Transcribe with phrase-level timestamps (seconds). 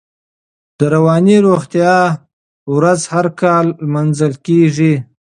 [0.77, 1.95] د رواني روغتیا
[2.75, 4.93] ورځ هر کال نمانځل کېږي.